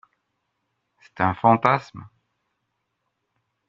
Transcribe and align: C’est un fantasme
C’est 1.13 1.21
un 1.21 1.35
fantasme 1.35 2.07